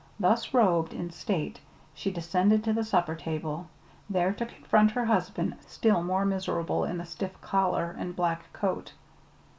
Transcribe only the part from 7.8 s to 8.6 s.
and black